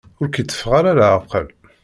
[0.21, 1.47] Ur k-iteffeɣ ara leεqel.